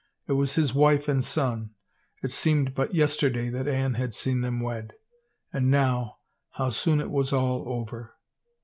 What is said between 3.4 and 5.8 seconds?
that Anne had seen them wed. And